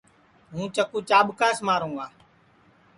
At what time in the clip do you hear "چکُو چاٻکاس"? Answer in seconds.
0.75-1.57